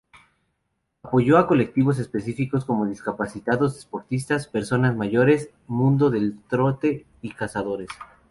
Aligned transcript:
Apoyó 1.03 1.37
a 1.37 1.45
colectivos 1.45 1.99
específicos 1.99 2.65
como 2.65 2.87
discapacitados, 2.87 3.75
deportistas, 3.77 4.47
personas 4.47 4.95
mayores, 4.95 5.51
mundo 5.67 6.09
del 6.09 6.41
trote 6.49 7.05
y 7.21 7.29
cazadores. 7.33 7.89